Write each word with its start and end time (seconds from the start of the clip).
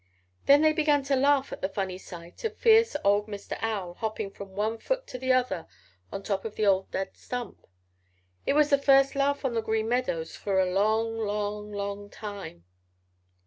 Then 0.47 0.63
they 0.63 0.73
began 0.73 1.03
to 1.03 1.15
laugh 1.15 1.51
at 1.53 1.61
the 1.61 1.69
funny 1.69 1.99
sight 1.99 2.43
of 2.43 2.57
fierce 2.57 2.95
old 3.03 3.27
Mr. 3.27 3.55
Owl 3.61 3.93
hopping 3.93 4.31
from 4.31 4.55
one 4.55 4.79
foot 4.79 5.05
to 5.05 5.19
the 5.19 5.31
other 5.31 5.67
on 6.11 6.23
top 6.23 6.43
of 6.43 6.55
the 6.55 6.65
old 6.65 6.89
dead 6.89 7.15
stump. 7.15 7.67
It 8.43 8.53
was 8.53 8.71
the 8.71 8.79
first 8.79 9.13
laugh 9.13 9.45
on 9.45 9.53
the 9.53 9.61
Green 9.61 9.87
Meadows 9.89 10.35
for 10.35 10.59
a 10.59 10.65
long, 10.73 11.19
long, 11.19 11.71
long 11.71 12.09
time. 12.09 12.65